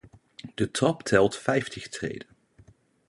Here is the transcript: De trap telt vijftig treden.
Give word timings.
De 0.55 0.71
trap 0.71 1.01
telt 1.03 1.35
vijftig 1.35 1.87
treden. 1.89 2.27